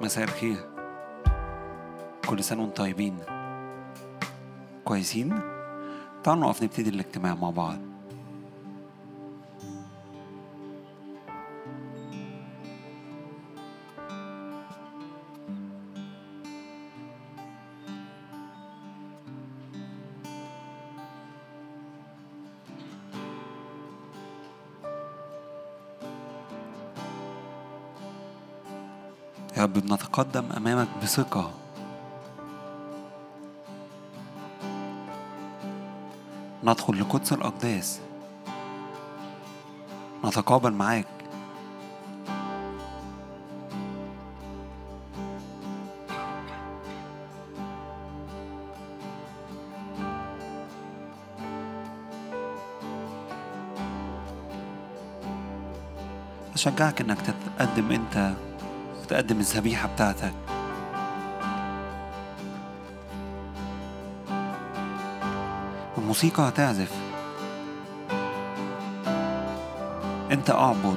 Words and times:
مساء 0.00 0.24
الخير. 0.24 0.56
كل 2.26 2.44
سنة 2.44 2.62
وأنتم 2.62 2.84
طيبين. 2.84 3.18
كويسين؟ 4.84 5.40
تعالوا 6.24 6.42
نقف 6.42 6.62
نبتدي 6.62 6.90
الاجتماع 6.90 7.34
مع 7.34 7.50
بعض. 7.50 7.78
بنتقدم 29.86 30.44
أمامك 30.56 30.88
بثقة. 31.02 31.50
ندخل 36.64 37.00
لقدس 37.00 37.32
الأقداس. 37.32 38.00
نتقابل 40.24 40.72
معاك. 40.72 41.06
أشجعك 56.54 57.00
إنك 57.00 57.18
تتقدم 57.20 57.92
أنت. 57.92 58.34
وتقدم 59.06 59.38
الذبيحة 59.38 59.88
بتاعتك. 59.88 60.32
الموسيقى 65.98 66.48
هتعزف. 66.48 66.92
انت 70.32 70.50
اعبد. 70.50 70.96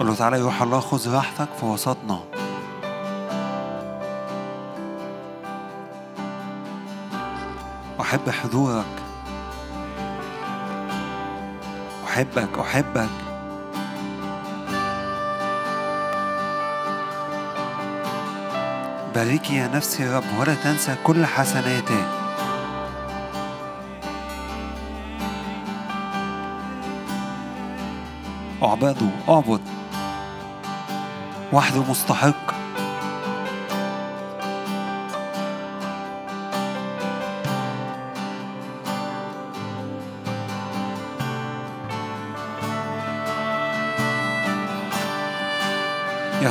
قل 0.00 0.06
له 0.06 0.14
تعالى 0.14 0.40
روح 0.40 0.62
الله 0.62 0.80
خذ 0.80 1.14
راحتك 1.14 1.48
في 1.60 1.66
وسطنا. 1.66 2.37
أحب 8.08 8.30
حضورك. 8.30 8.84
أحبك 12.06 12.58
أحبك. 12.58 13.08
باركي 19.14 19.56
يا 19.56 19.68
نفسي 19.74 20.02
يا 20.02 20.16
رب 20.16 20.24
ولا 20.38 20.54
تنسى 20.54 20.96
كل 21.04 21.26
حسناته 21.26 22.04
اعبده 28.62 29.08
أعبد. 29.28 29.60
وحده 31.52 31.82
مستحق. 31.90 32.47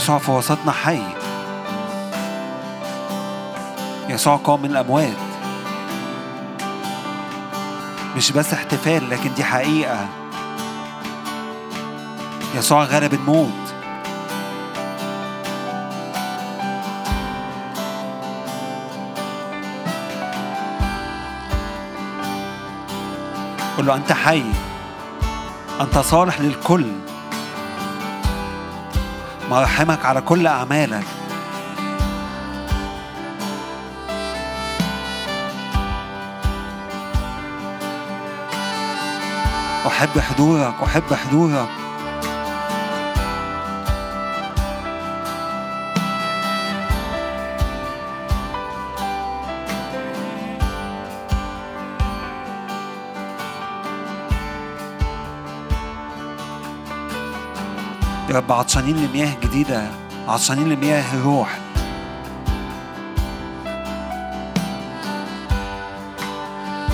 يسوع 0.08 0.20
في 0.20 0.32
وسطنا 0.32 0.72
حي. 0.72 1.02
يسوع 4.10 4.36
قام 4.36 4.62
من 4.62 4.72
الأموات. 4.72 5.18
مش 8.16 8.32
بس 8.32 8.54
احتفال 8.54 9.10
لكن 9.10 9.34
دي 9.34 9.44
حقيقة. 9.44 10.08
يسوع 12.56 12.84
غلب 12.84 13.14
الموت. 13.14 13.52
قل 23.78 23.86
له 23.86 23.96
أنت 23.96 24.12
حي. 24.12 24.44
أنت 25.82 25.98
صالح 25.98 26.42
للكل. 26.42 27.07
مراحمك 29.50 30.06
على 30.06 30.22
كل 30.22 30.48
أعمالك. 30.48 31.04
أحب 39.88 40.20
حضورك 40.20 40.74
أحب 40.84 41.14
حضورك. 41.14 41.87
يا 58.30 58.36
رب 58.36 58.52
عطشانين 58.52 58.98
لمياه 59.06 59.34
جديدة. 59.44 59.88
عطشانين 60.28 60.70
لمياه 60.70 61.14
الروح 61.14 61.58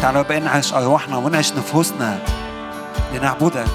تعالى 0.01 0.17
يا 0.17 0.23
رب 0.23 0.31
انعش 0.31 0.73
أرواحنا 0.73 1.17
وانعش 1.17 1.53
نفوسنا. 1.53 2.19
لنعبدك. 3.13 3.67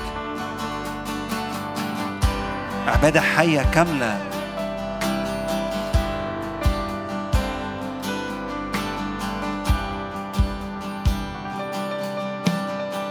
عبادة 2.86 3.20
حية 3.20 3.62
كاملة. 3.62 4.18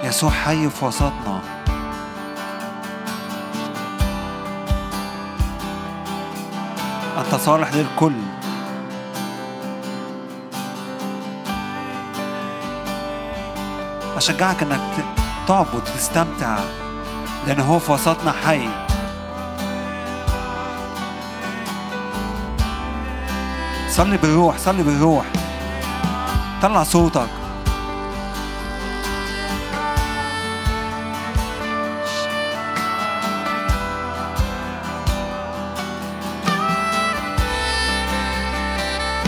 يسوع 0.03 0.29
حي 0.29 0.69
في 0.69 0.85
وسطنا. 0.85 1.56
صالح 7.37 7.73
للكل. 7.73 8.13
أشجعك 14.17 14.63
أنك 14.63 15.05
تعبد 15.47 15.75
وتستمتع 15.75 16.57
لأن 17.47 17.59
هو 17.59 17.79
في 17.79 17.91
وسطنا 17.91 18.31
حي. 18.45 18.69
صلي 23.89 24.17
بالروح 24.17 24.57
صلي 24.57 24.83
بالروح. 24.83 25.25
طلع 26.61 26.83
صوتك. 26.83 27.29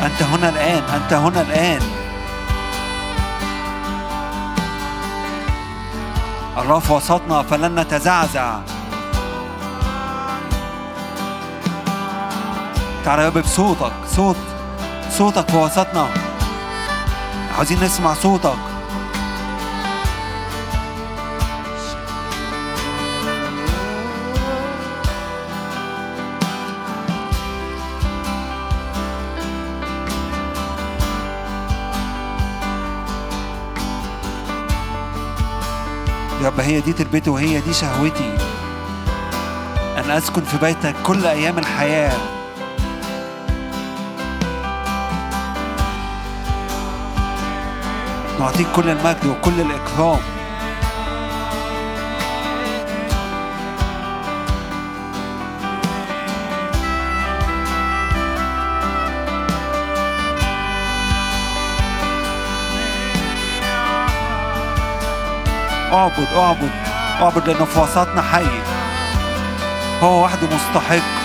أنت 0.06 0.24
هنا 0.24 0.50
الآن 0.50 0.84
أنت 0.84 1.14
هنا 1.14 1.42
الآن. 1.42 1.82
الله 6.58 6.80
في 6.80 6.94
وسطنا 6.94 7.44
فلن 7.44 7.80
نتزعزع. 7.80 8.60
تعالى 13.06 13.24
يا 13.24 13.30
بصوتك 13.30 13.92
صوت 14.16 14.38
صوتك 15.18 15.50
في 15.50 15.58
وسطنا. 15.58 16.08
عاوزين 17.56 17.84
نسمع 17.84 18.14
صوتك. 18.14 18.69
يا 36.42 36.48
رب 36.48 36.60
هي 36.60 36.82
دي 36.82 36.94
تربيتي 36.94 37.30
وهي 37.30 37.60
دي 37.60 37.74
شهوتي. 37.74 38.38
أن 39.98 40.12
أسكن 40.12 40.42
في 40.42 40.58
بيتك 40.58 40.96
كل 41.04 41.26
أيام 41.26 41.58
الحياة. 41.58 42.18
نعطيك 48.40 48.68
كل 48.76 48.90
المجد 48.90 49.26
وكل 49.26 49.62
الإكرام. 49.62 50.39
اعبد 65.94 66.28
اعبد 66.36 66.70
اعبد 67.22 67.50
لأنه 67.50 67.66
في 67.66 67.80
وسطنا 67.80 68.22
حي 68.22 68.46
هو 70.02 70.24
وحده 70.24 70.48
مستحق. 70.48 71.19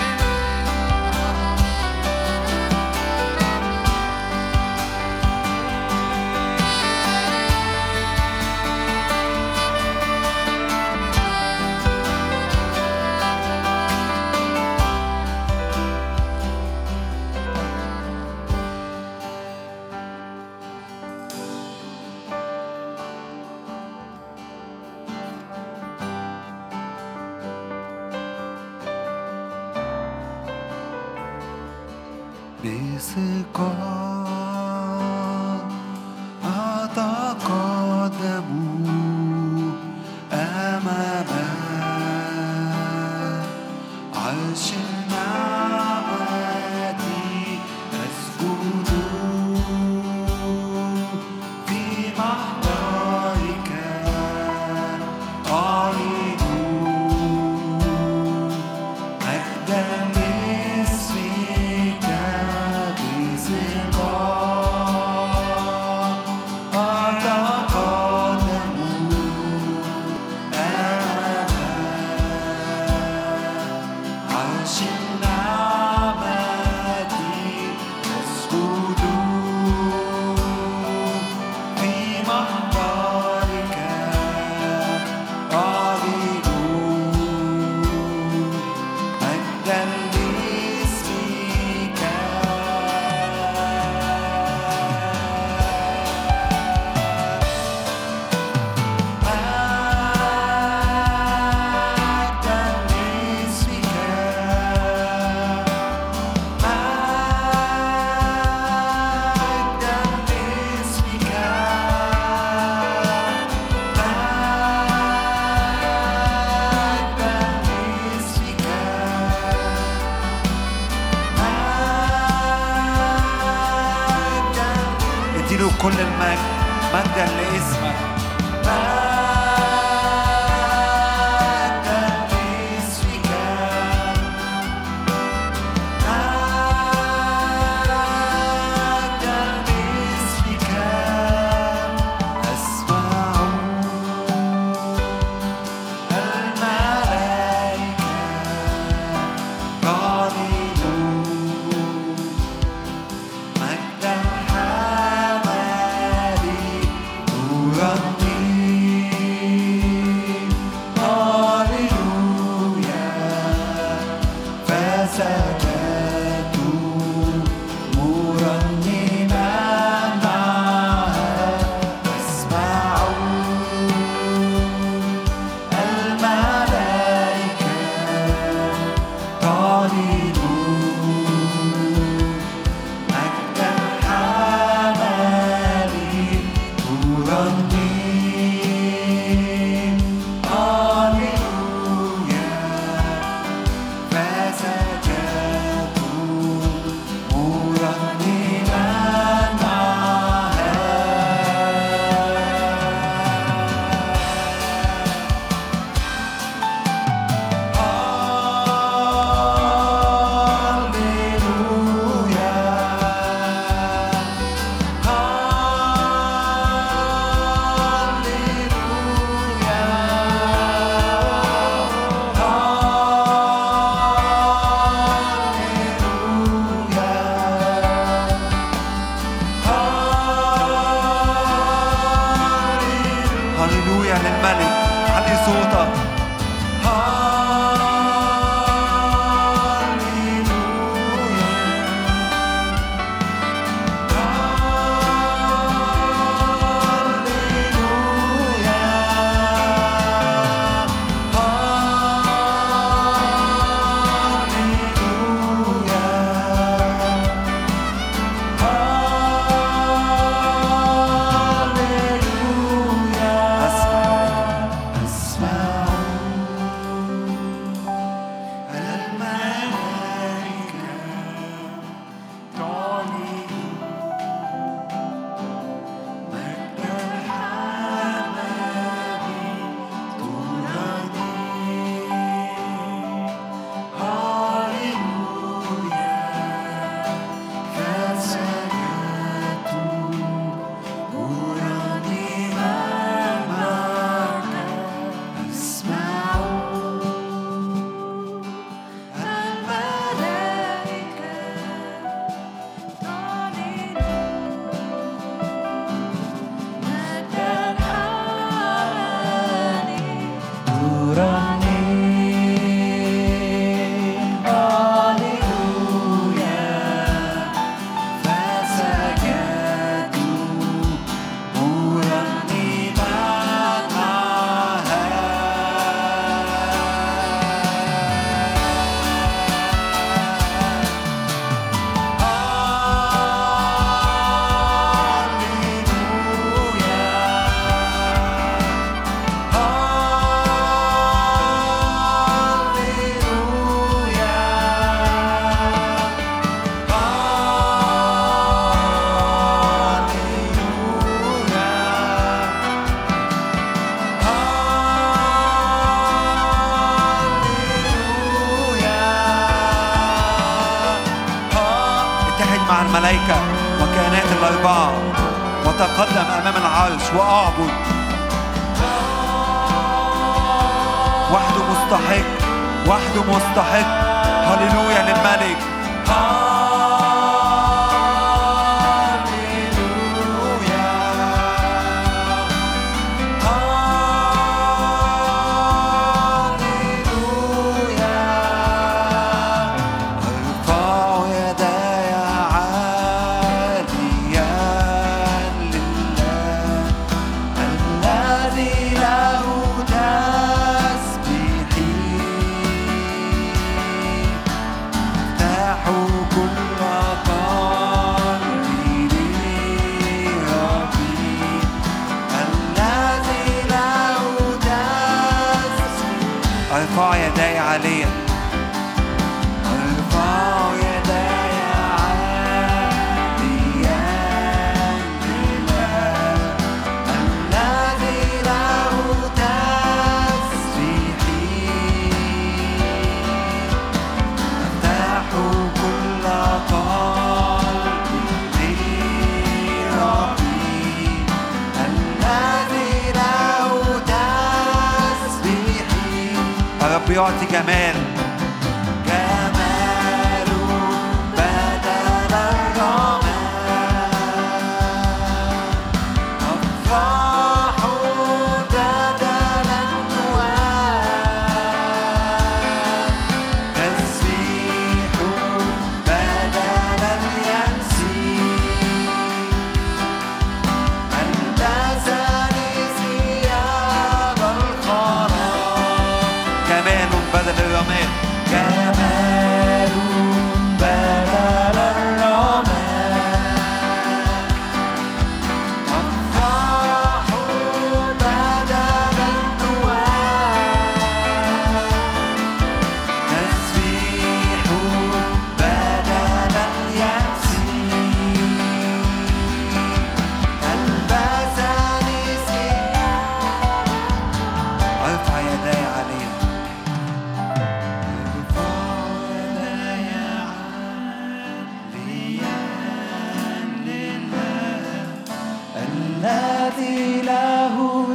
الذي 517.05 517.21
له 517.21 518.05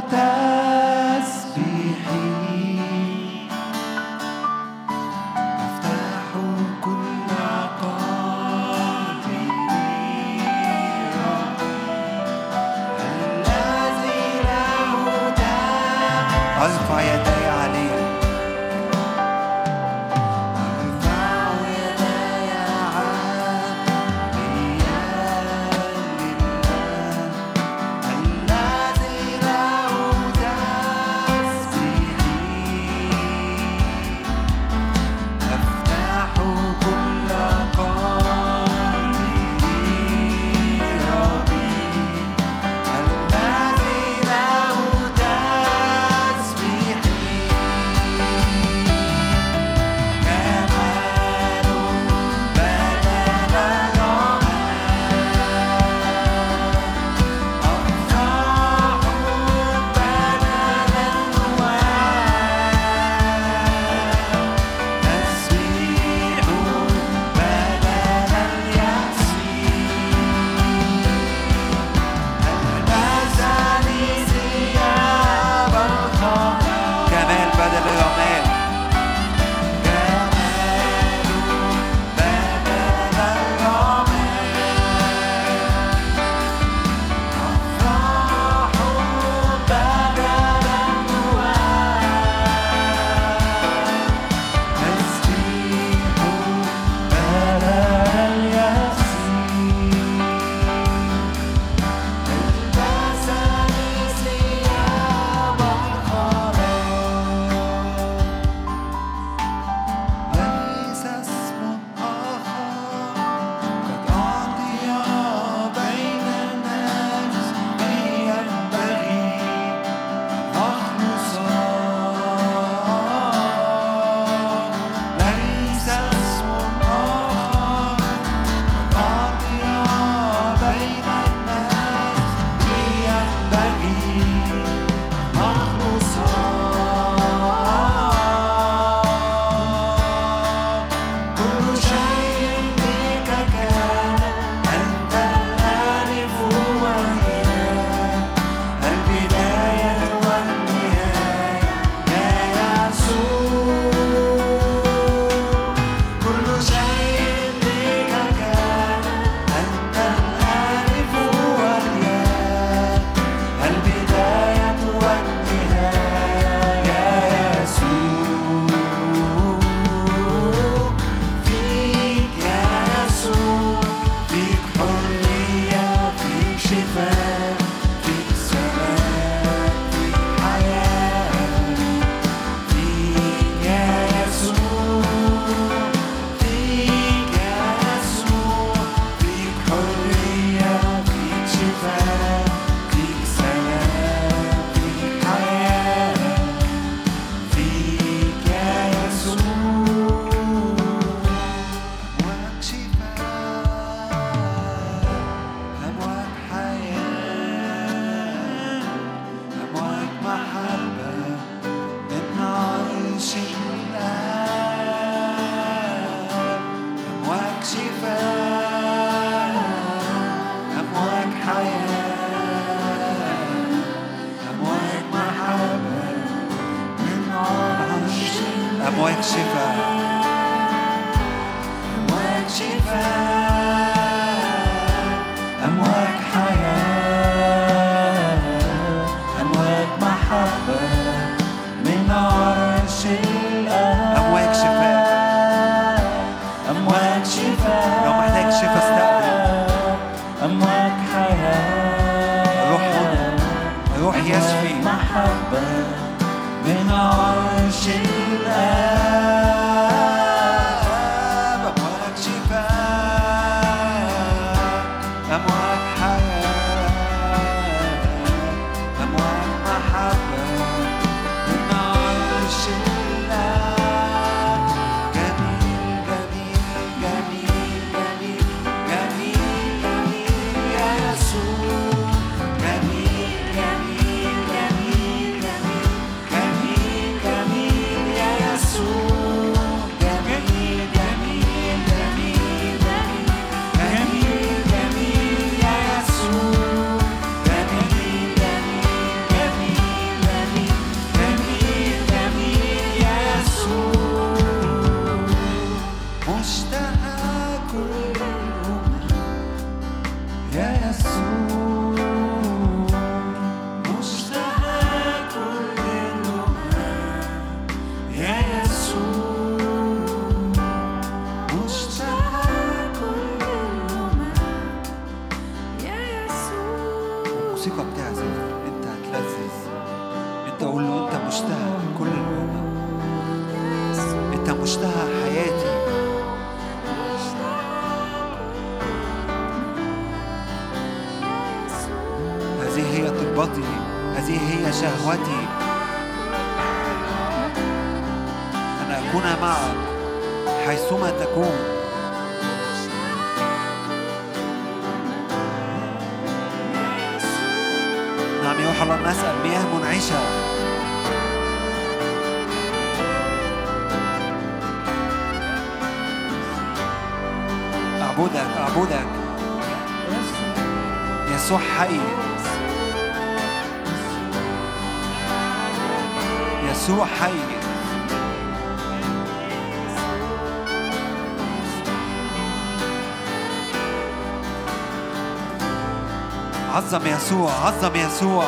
عظم 386.91 387.07
يسوع 387.07 387.51
عظم 387.51 387.95
يسوع. 387.95 388.45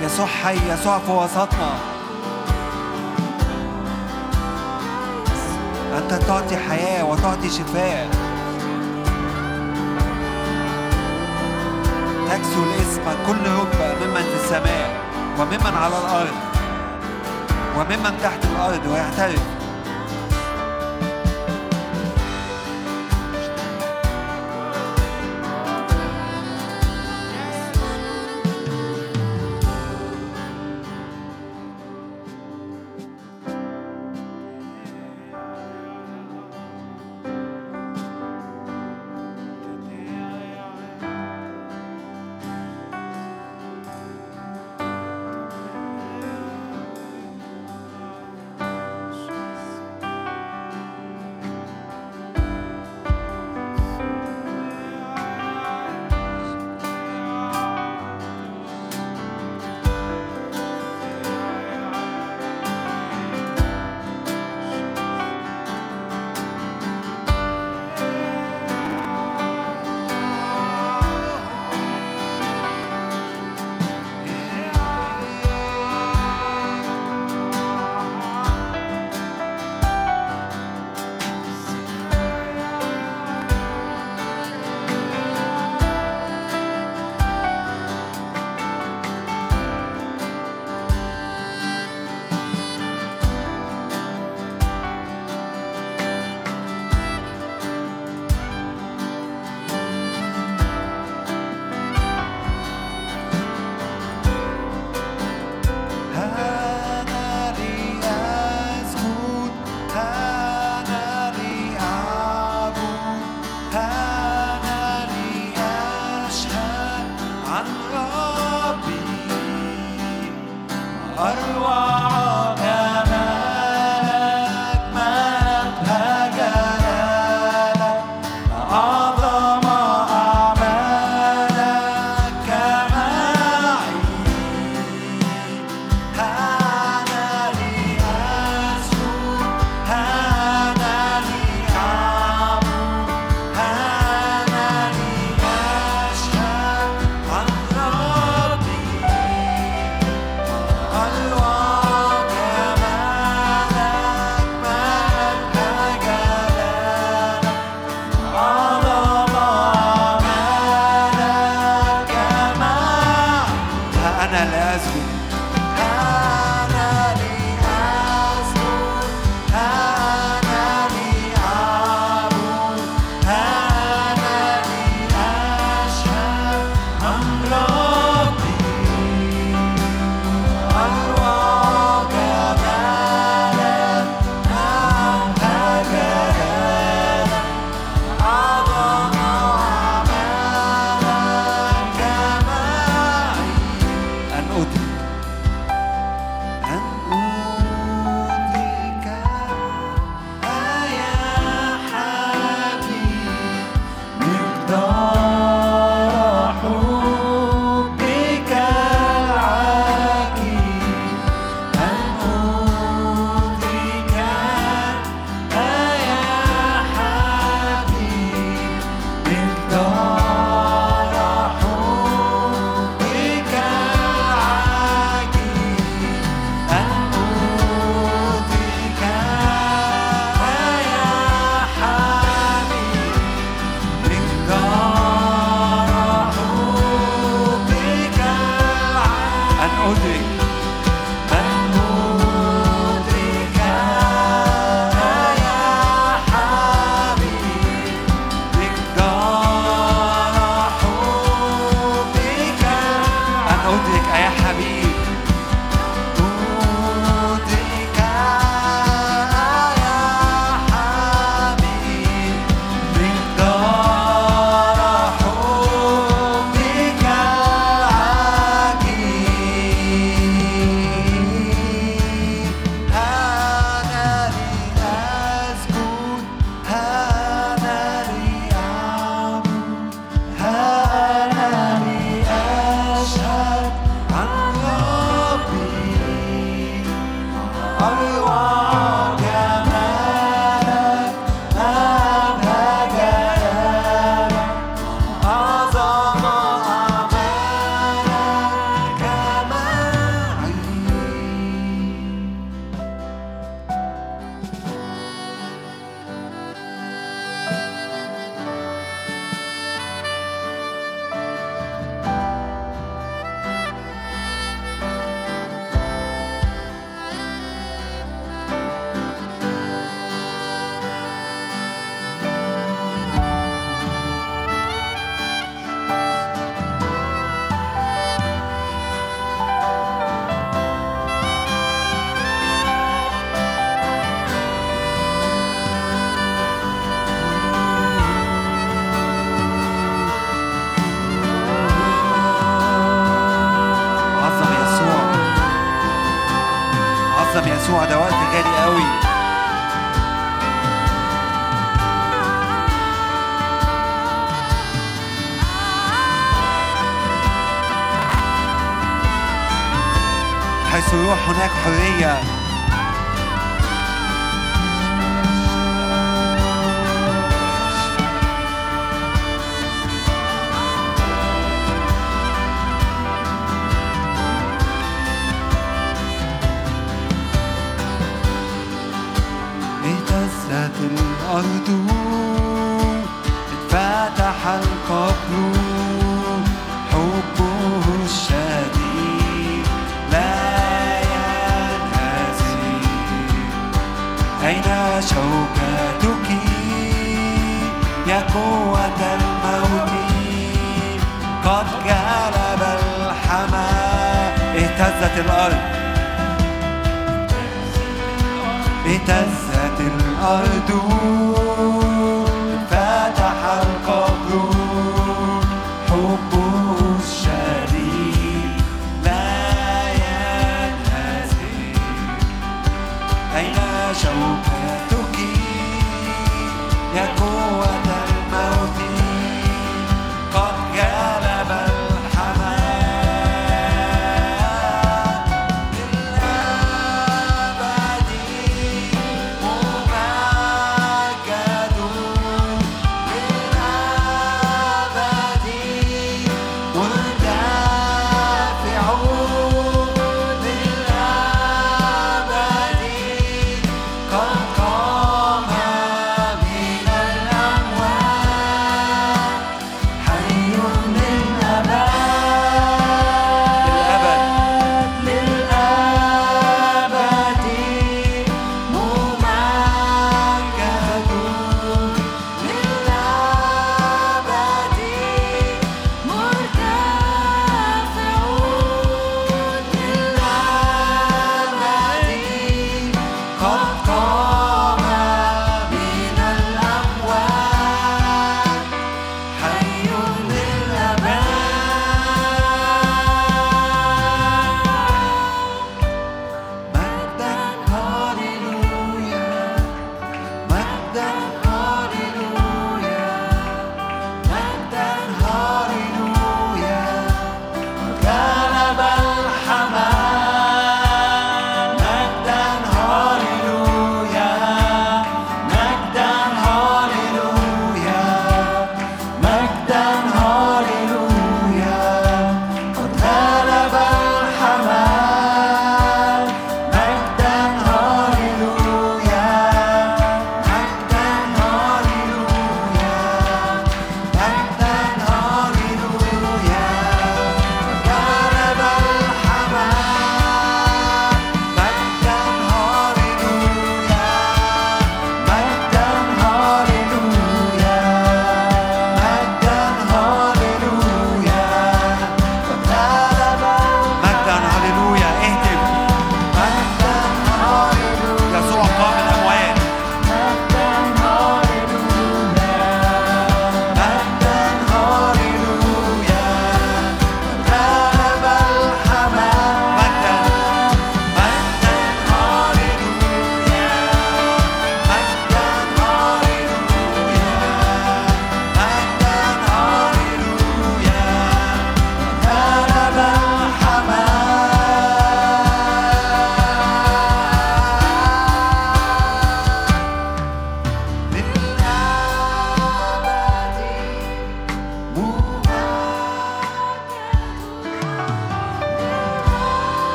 يسوع 0.00 0.26
حي 0.26 0.72
يسوع 0.72 0.98
في 0.98 1.12
وسطنا. 1.12 1.72
أنت 5.98 6.14
تعطي 6.14 6.56
حياة 6.56 7.04
وتعطي 7.04 7.50
شفاء. 7.50 8.08
تكسو 12.28 12.62
الاسم 12.62 13.02
كل 13.26 13.48
هبة 13.48 13.94
ممن 14.00 14.22
في 14.22 14.44
السماء 14.44 15.00
وممن 15.38 15.74
على 15.76 15.94
الأرض 15.98 16.36
وممن 17.78 18.18
تحت 18.22 18.44
الأرض 18.44 18.86
ويعترف 18.86 19.59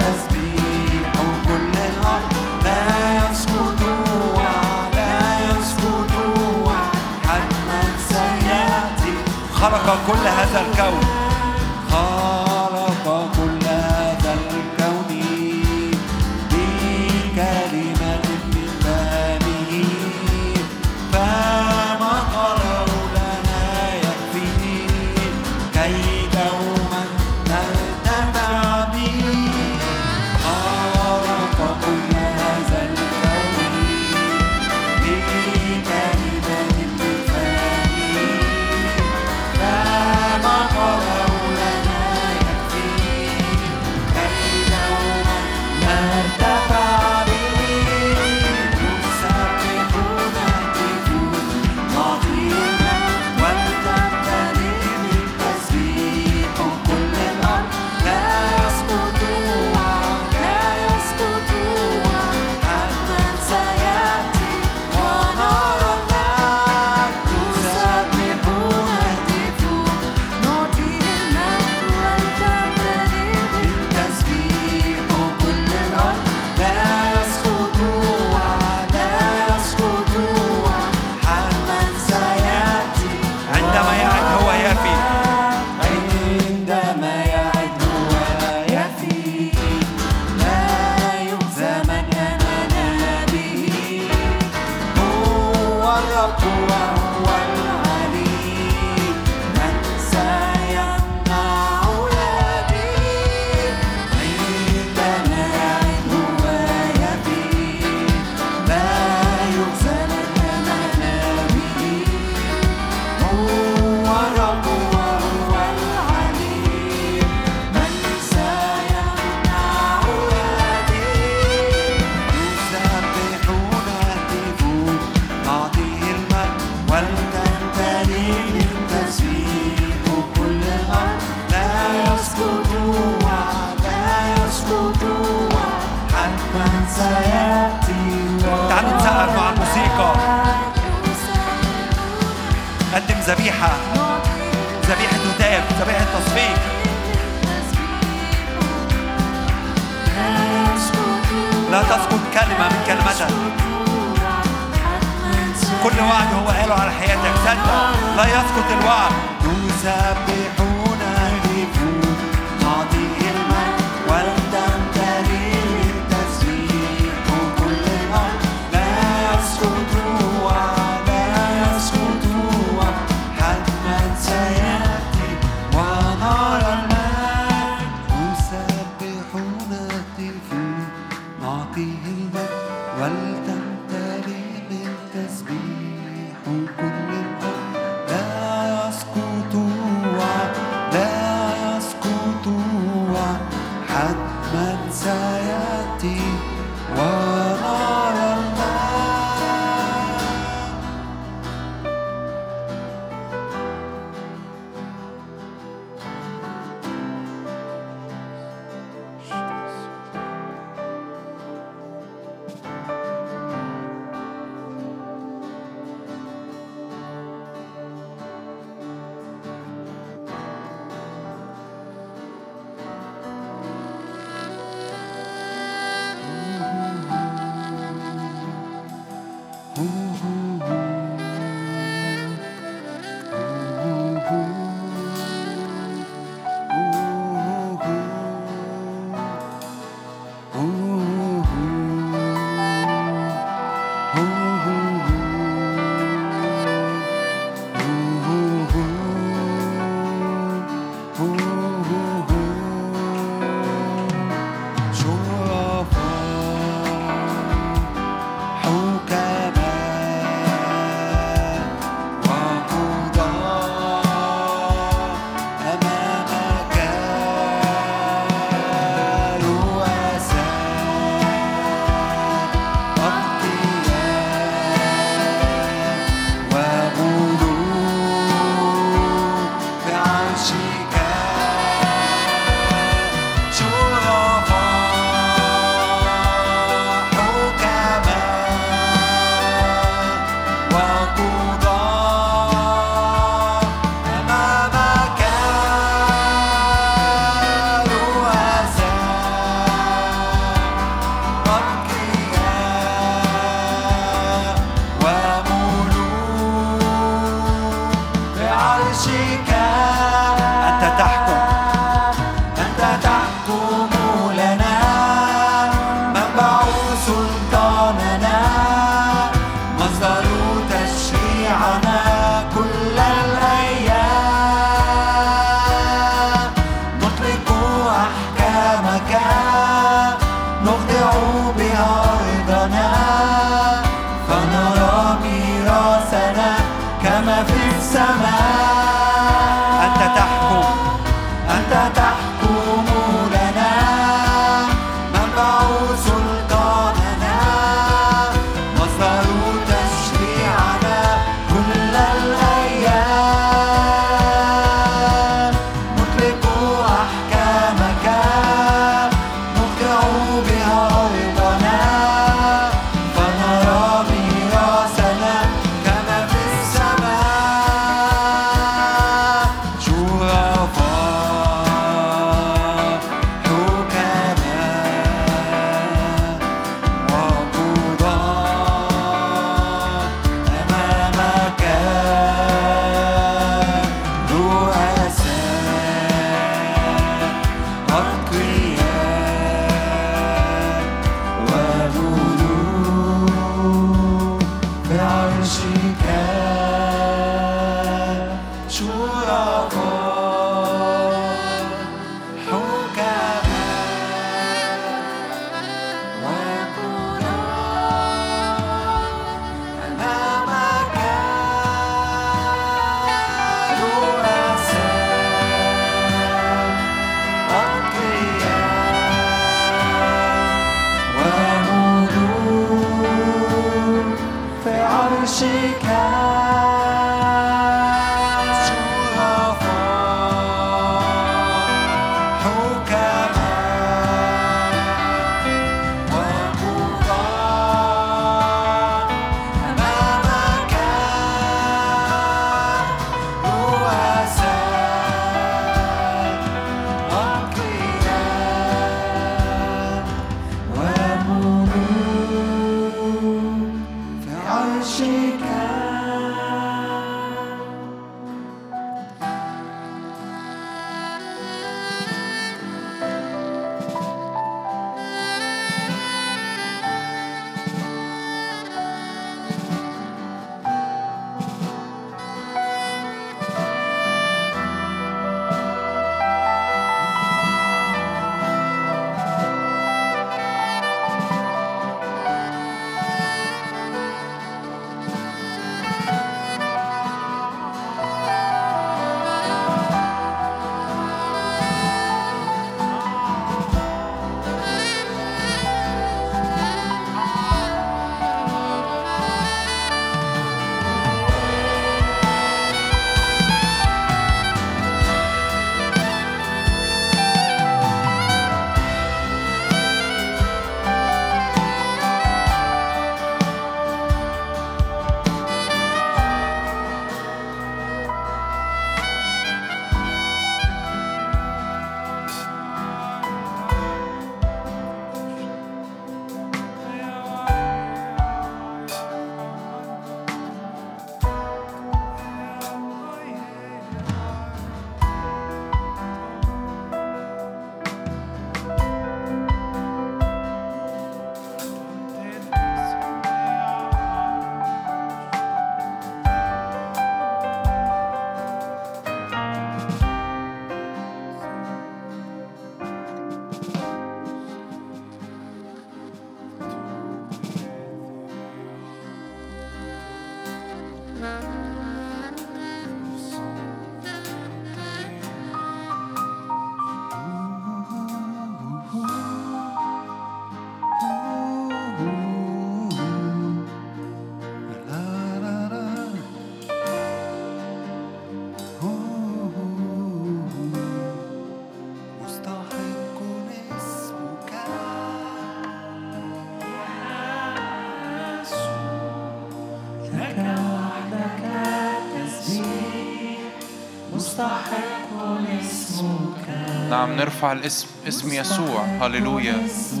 نرفع 597.16 597.52
الاسم 597.52 597.86
اسم 598.08 598.32
يسوع. 598.32 598.84
هللويا. 599.02 599.66
يسوع 599.66 600.00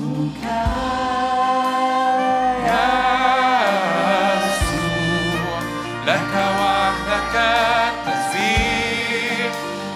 لك 6.06 6.34
وحدك 6.60 7.34
التسبيح 7.36 9.52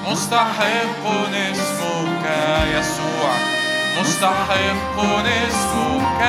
مستحق 0.09 1.05
اسمك 1.35 2.27
يسوع. 2.75 3.33
مستحق 4.01 4.97
اسمك 5.27 6.23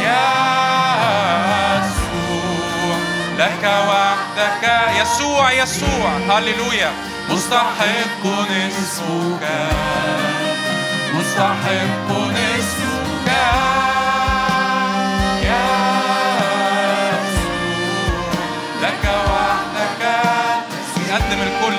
يسوع. 0.00 2.96
لك 3.38 3.64
وحدك 3.88 4.64
يسوع 5.00 5.52
يسوع. 5.52 6.10
هللويا. 6.28 7.13
مستحق 7.30 8.26
اسمك. 8.50 9.48
مستحق 11.14 12.10
اسمك. 12.10 13.28
يسوع. 15.42 15.64
لك 18.82 19.04
وحدك. 19.04 20.02
يقدم 21.08 21.40
الكل. 21.42 21.76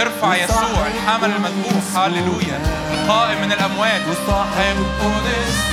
ارفع 0.00 0.34
يسوع 0.36 0.86
الحمل 0.86 1.30
المذبوح. 1.30 1.96
هللويا. 1.96 2.60
القائم 2.92 3.40
من 3.42 3.52
الأموات. 3.52 4.00
مستحق 4.08 5.00
اسمك. 5.26 5.70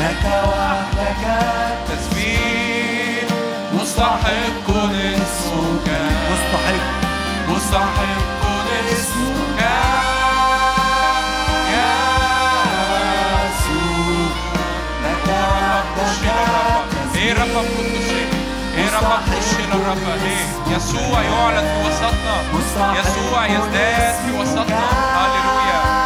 لك 0.00 0.24
وحدك. 0.24 1.77
مستحق 3.98 4.68
اسمك. 4.94 5.88
مستحق. 6.30 6.84
مستحق 7.48 8.42
اسمك. 8.92 9.60
يا 11.74 11.90
يسوع 13.44 14.30
لك 15.04 15.28
وحدك 15.98 17.16
إيه 17.16 17.32
رب 17.32 17.56
قدس 17.56 18.10
إيه 18.76 18.90
رب 18.96 19.10
خش 19.26 19.50
للرب 19.60 20.06
إيه 20.24 20.76
يسوع 20.76 21.22
يعلن 21.22 21.66
في 21.66 21.88
وسطنا. 21.88 22.36
يسوع 23.00 23.46
يزداد 23.46 24.14
في 24.24 24.30
وسطنا. 24.40 24.88
هللويا. 25.16 25.97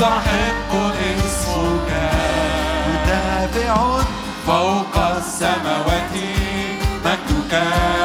مستحق 0.00 0.72
اسمك. 1.26 1.90
مدافع 2.88 4.00
فوق 4.46 4.96
السماوات. 4.96 6.14
مجدك. 7.04 7.99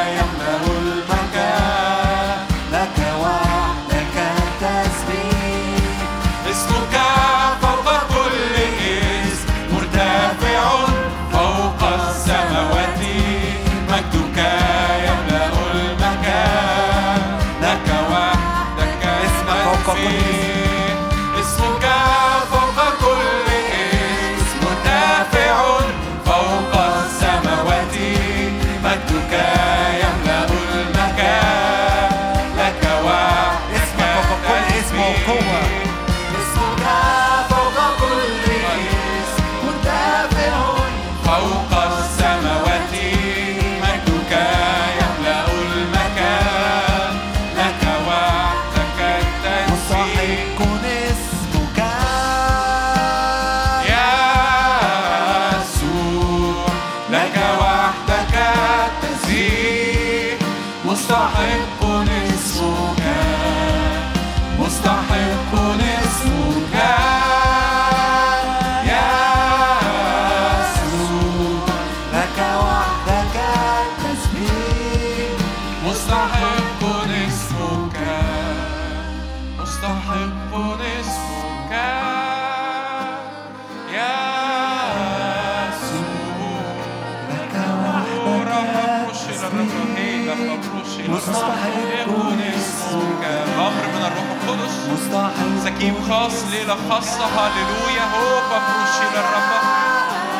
مستحق 91.08 92.08
اسمك 92.56 93.24
أمر 93.58 93.86
من 93.94 94.02
الروح 94.06 94.26
القدس 94.42 94.74
مستحق 94.92 95.64
سكيب 95.64 95.94
خاص 96.08 96.32
ليلة 96.50 96.76
خاصة 96.90 97.24
هللويا 97.24 98.02
هو 98.14 98.40
بفرشي 98.40 99.06
للرب 99.14 99.50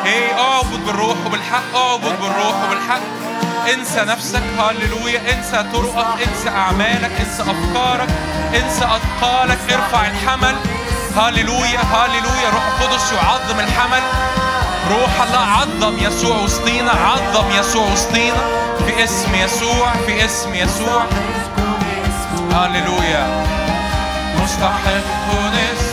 هي 0.03 0.33
اعبد 0.39 0.85
بالروح 0.85 1.25
وبالحق 1.25 1.75
اعبد 1.75 2.19
بالروح 2.21 2.63
وبالحق 2.65 3.01
انسى 3.73 4.01
نفسك 4.01 4.43
هللويا 4.59 5.21
انسى 5.37 5.65
طرقك 5.73 6.27
انسى 6.27 6.49
اعمالك 6.49 7.11
انسى 7.19 7.41
افكارك 7.41 8.09
انسى 8.55 8.85
اثقالك 8.85 9.57
ارفع 9.73 10.07
الحمل 10.07 10.55
هللويا 11.17 11.79
هللويا 11.79 12.49
روح 12.53 12.63
القدس 12.67 13.11
يعظم 13.11 13.59
الحمل 13.59 14.01
روح 14.91 15.21
الله 15.21 15.39
عظم 15.39 15.97
يسوع 15.99 16.37
وسطينا 16.37 16.91
عظم 16.91 17.51
يسوع 17.59 17.91
وسطينا 17.91 18.66
في 18.87 19.03
اسم 19.03 19.35
يسوع 19.35 19.93
في 20.05 20.25
اسم 20.25 20.55
يسوع. 20.55 21.05
هللويا. 22.51 23.43
مستحق 24.43 24.87
اسمك 25.29 25.86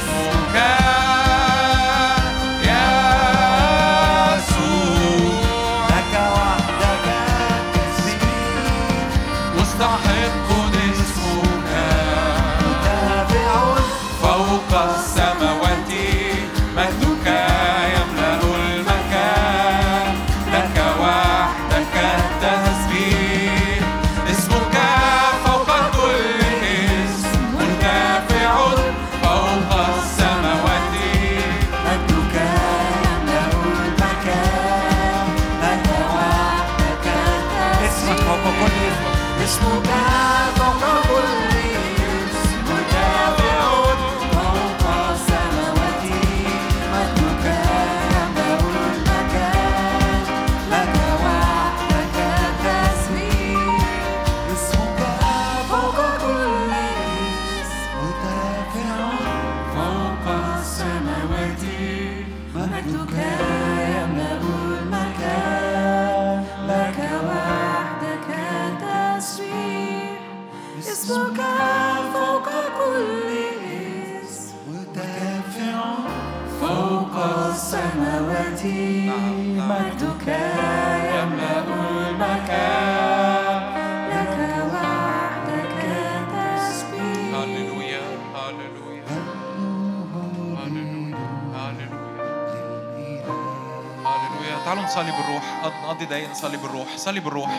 نقضي 95.84 96.04
دقايق 96.04 96.30
نصلي 96.30 96.56
بالروح. 96.56 96.86
صلي 96.96 97.20
بالروح. 97.20 97.50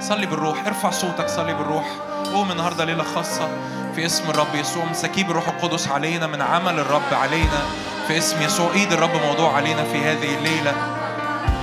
صلي 0.00 0.26
بالروح. 0.26 0.66
ارفع 0.66 0.90
صوتك 0.90 1.28
صلي 1.28 1.54
بالروح. 1.54 1.84
قوم 2.32 2.50
النهارده 2.50 2.84
ليلة 2.84 3.04
خاصة 3.14 3.48
في 3.94 4.06
اسم 4.06 4.30
الرب 4.30 4.54
يسوع. 4.54 4.84
مساكيب 4.84 5.30
الروح 5.30 5.48
القدس 5.48 5.88
علينا 5.88 6.26
من 6.26 6.42
عمل 6.42 6.78
الرب 6.78 7.12
علينا 7.12 7.60
في 8.08 8.18
اسم 8.18 8.42
يسوع. 8.42 8.72
ايد 8.74 8.92
الرب 8.92 9.10
موضوع 9.26 9.56
علينا 9.56 9.84
في 9.84 9.98
هذه 10.04 10.34
الليلة. 10.38 10.72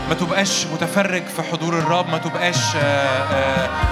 ما 0.10 0.16
تبقاش 0.16 0.66
متفرج 0.68 1.24
في 1.26 1.42
حضور 1.42 1.80
الرب 1.80 2.10
ما 2.10 2.18
تبقاش 2.18 2.76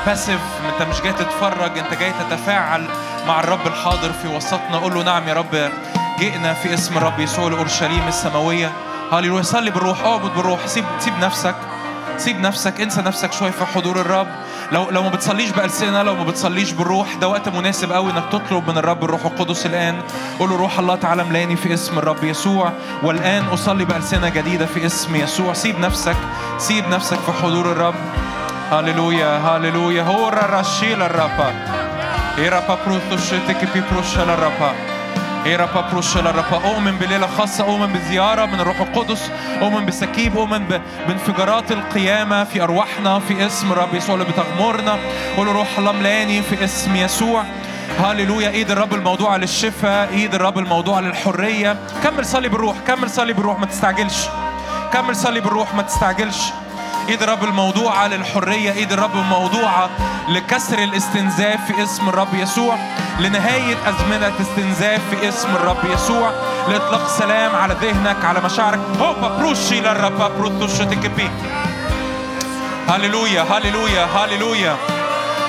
باسيف 0.05 0.41
انت 0.73 0.89
مش 0.89 1.01
جاي 1.01 1.13
تتفرج 1.13 1.77
انت 1.77 1.93
جاي 1.93 2.11
تتفاعل 2.11 2.87
مع 3.27 3.39
الرب 3.39 3.67
الحاضر 3.67 4.11
في 4.13 4.27
وسطنا. 4.27 4.77
قول 4.77 4.93
له 4.93 5.03
نعم 5.03 5.27
يا 5.27 5.33
رب 5.33 5.71
جئنا 6.19 6.53
في 6.53 6.73
اسم 6.73 6.97
الرب 6.97 7.19
يسوع 7.19 7.49
لأورشليم 7.49 8.07
السماوية. 8.07 8.71
هللويا. 9.11 9.41
صلي 9.41 9.71
بالروح 9.71 10.03
اعبد 10.03 10.35
بالروح. 10.35 10.67
سيب 10.67 10.85
سيب 10.99 11.13
نفسك. 11.21 11.55
سيب 12.17 12.39
نفسك 12.39 12.81
انسى 12.81 13.01
نفسك 13.01 13.33
شوية 13.33 13.51
في 13.51 13.65
حضور 13.65 14.01
الرب. 14.01 14.27
لو 14.71 14.89
لو 14.89 15.03
ما 15.03 15.09
بتصليش 15.09 15.49
بألسنة 15.49 16.03
لو 16.03 16.15
ما 16.15 16.23
بتصليش 16.23 16.71
بالروح 16.71 17.13
ده 17.15 17.27
وقت 17.27 17.49
مناسب 17.49 17.91
قوي 17.91 18.11
إنك 18.11 18.23
تطلب 18.31 18.69
من 18.69 18.77
الرب 18.77 19.03
الروح 19.03 19.25
القدس 19.25 19.65
الآن. 19.65 20.01
قول 20.39 20.49
له 20.49 20.55
روح 20.57 20.79
الله 20.79 20.95
تعالى 20.95 21.23
ملاني 21.23 21.55
في 21.55 21.73
اسم 21.73 21.97
الرب 21.97 22.23
يسوع 22.23 22.71
والآن 23.03 23.43
أصلي 23.43 23.85
بألسنة 23.85 24.29
جديدة 24.29 24.65
في 24.65 24.85
اسم 24.85 25.15
يسوع. 25.15 25.53
سيب 25.53 25.79
نفسك 25.79 26.17
سيب 26.57 26.87
نفسك 26.89 27.17
في 27.19 27.31
حضور 27.31 27.71
الرب. 27.71 27.95
هللويا 28.71 29.37
هللويا. 29.37 30.03
هو 30.03 30.29
الرشيل 30.29 31.01
الرب 31.01 31.53
إيرابا 32.37 32.77
بروتو 32.85 33.17
شتك 33.17 33.67
بي 33.73 33.83
بروشال 33.91 34.29
الرب 34.29 34.29
إيرابا 34.29 34.29
بروشال 34.29 34.29
الرب 34.29 34.92
أؤمن 36.53 36.97
بليلة 36.97 37.27
خاصة 37.27 37.63
أؤمن 37.63 37.93
بزيارة 37.93 38.45
من 38.45 38.59
الروح 38.59 38.79
القدس 38.81 39.31
أؤمن 39.61 39.85
بسكيب 39.85 40.37
أؤمن 40.37 40.67
بانفجارات 41.07 41.71
القيامة 41.71 42.43
في 42.43 42.63
أرواحنا 42.63 43.19
في 43.19 43.45
اسم 43.45 43.71
الرب 43.71 43.93
يسوع 43.93 44.15
اللي 44.15 44.25
بتغمرنا 44.25 44.97
له 45.37 45.51
روح 45.51 45.77
الله 45.77 45.91
ملاني 45.91 46.41
في 46.41 46.63
اسم 46.63 46.95
يسوع 46.95 47.43
هللويا 47.99 48.49
ايد 48.49 48.71
الرب 48.71 48.93
الموضوع 48.93 49.35
للشفاء 49.35 50.09
ايد 50.09 50.35
الرب 50.35 50.57
الموضوع 50.59 50.99
للحريه 50.99 51.77
كمل 52.03 52.25
صلي 52.25 52.49
بالروح 52.49 52.75
كمل 52.87 53.09
صلي 53.09 53.33
بالروح 53.33 53.59
ما 53.59 53.65
تستعجلش 53.65 54.27
كمل 54.93 55.15
صلي 55.15 55.39
بالروح 55.39 55.75
ما 55.75 55.81
تستعجلش 55.81 56.43
ايد 57.09 57.23
الرب 57.23 57.43
الموضوعة 57.43 58.07
للحرية 58.07 58.71
ايد 58.71 58.91
الرب 58.91 59.15
الموضوعة 59.15 59.89
لكسر 60.29 60.79
الاستنزاف 60.79 61.65
في 61.67 61.83
اسم 61.83 62.09
الرب 62.09 62.33
يسوع 62.33 62.75
لنهاية 63.19 63.75
أزمنة 63.89 64.31
استنزاف 64.41 65.01
في 65.09 65.29
اسم 65.29 65.49
الرب 65.49 65.77
يسوع 65.93 66.31
لإطلاق 66.67 67.07
سلام 67.07 67.55
على 67.55 67.75
ذهنك 67.81 68.25
على 68.25 68.41
مشاعرك. 68.41 68.79
هوبا 68.99 69.27
بروشي 69.37 69.79
للرب 69.79 70.31
بروتوشتكبي 70.37 71.29
هللويا 72.89 73.41
هللويا 73.41 74.05
هللويا 74.05 74.75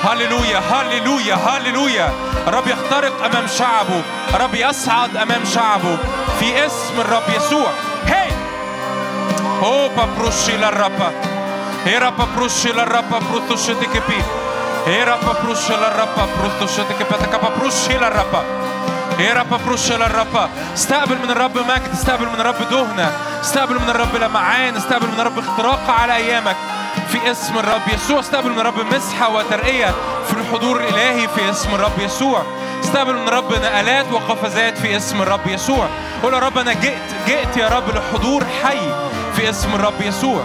هللويا 0.03 0.59
هللويا 0.59 1.35
هللويا 1.35 2.09
الرب 2.47 2.67
يخترق 2.67 3.25
أمام 3.25 3.47
شعبه 3.47 4.01
الرب 4.33 4.55
يصعد 4.55 5.17
أمام 5.17 5.41
شعبه 5.53 5.97
في 6.39 6.65
اسم 6.65 6.99
الرب 6.99 7.23
يسوع. 7.37 7.67
هي 8.07 8.27
هوبا 9.63 10.05
بروشي 10.17 10.57
للرب 10.57 11.01
هيرا 11.85 12.09
بروشي 12.35 12.71
للرب 12.71 13.09
بروتوشتك 13.31 14.03
بي 14.07 14.21
هيرا 14.85 15.17
بروشي 15.43 15.73
للرب 15.73 16.29
بروتوشتك 16.41 16.97
بي 16.99 17.17
تكا 17.25 17.49
بروشي 17.59 17.93
للرب 17.97 18.43
هيرا 19.19 19.45
بروشي 19.65 19.93
للرب 19.93 20.49
استقبل 20.73 21.17
من 21.23 21.31
الرب 21.31 21.57
مجد 21.57 21.89
استقبل 21.93 22.25
من 22.25 22.39
الرب 22.39 22.69
دهنة 22.71 23.11
استقبل 23.41 23.75
من 23.75 23.89
الرب 23.89 24.15
لمعان 24.15 24.75
استقبل 24.75 25.07
من 25.07 25.19
الرب 25.19 25.39
اختراق 25.39 25.89
على 25.89 26.15
ايامك 26.15 26.55
في 27.11 27.31
اسم 27.31 27.57
الرب 27.57 27.81
يسوع 27.93 28.19
استقبل 28.19 28.49
من 28.51 28.59
الرب 28.59 28.93
مسحة 28.93 29.29
وترقية 29.29 29.93
في 30.27 30.33
الحضور 30.33 30.79
الإلهي 30.79 31.27
في 31.27 31.49
اسم 31.49 31.75
الرب 31.75 31.99
يسوع 31.99 32.41
استقبل 32.83 33.13
من 33.15 33.27
الرب 33.27 33.51
نقلات 33.53 34.05
وقفزات 34.13 34.77
في 34.77 34.97
اسم 34.97 35.21
الرب 35.21 35.47
يسوع 35.47 35.87
قول 36.23 36.33
يا 36.33 36.39
رب 36.39 36.57
أنا 36.57 36.73
جئت 36.73 37.01
جئت 37.27 37.57
يا 37.57 37.67
رب 37.67 37.83
لحضور 37.95 38.43
حي 38.63 38.79
في 39.35 39.49
اسم 39.49 39.75
الرب 39.75 40.01
يسوع 40.01 40.43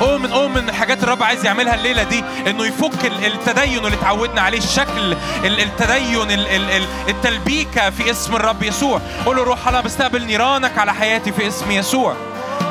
اؤمن 0.00 0.32
اؤمن 0.32 0.62
من 0.62 0.68
الحاجات 0.68 1.02
الرب 1.02 1.22
عايز 1.22 1.44
يعملها 1.44 1.74
الليلة 1.74 2.02
دي 2.02 2.24
إنه 2.46 2.66
يفك 2.66 3.04
ال- 3.06 3.26
التدين 3.26 3.78
اللي 3.86 3.96
اتعودنا 3.96 4.40
عليه 4.40 4.58
الشكل 4.58 5.16
ال- 5.44 5.60
التدين 5.60 6.30
ال- 6.30 6.48
ال- 6.48 6.70
ال- 6.70 6.86
التلبيكة 7.08 7.90
في 7.90 8.10
اسم 8.10 8.36
الرب 8.36 8.62
يسوع. 8.62 9.00
قول 9.26 9.36
له 9.36 9.42
روح 9.44 9.68
الله 9.68 9.80
بستقبل 9.80 10.24
نيرانك 10.26 10.78
على 10.78 10.94
حياتي 10.94 11.32
في 11.32 11.46
اسم 11.48 11.70
يسوع. 11.70 12.16